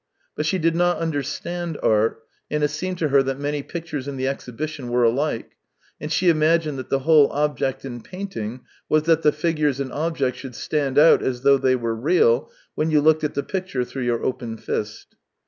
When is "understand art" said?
0.97-2.23